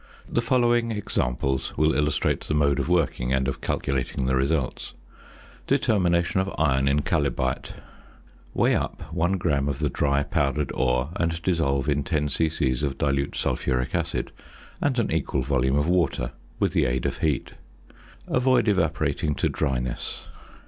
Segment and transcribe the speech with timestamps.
[0.27, 4.93] The following examples will illustrate the mode of working and of calculating the results:
[5.67, 7.73] ~Determination of Iron in Chalybite.~
[8.55, 12.71] Weigh up 1 gram of the dry powdered ore, and dissolve in 10 c.c.
[12.83, 14.31] of dilute sulphuric acid
[14.81, 17.53] and an equal volume of water with the aid of heat.
[18.27, 20.23] Avoid evaporating to dryness.